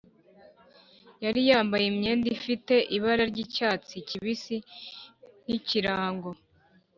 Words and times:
yari 1.23 1.41
yambaye 1.49 1.85
imyenda 1.91 2.27
ifite 2.37 2.73
ibara 2.95 3.23
ry’icyatsi 3.31 3.95
kibisi 4.07 4.55
nk’ikirango 5.43 6.29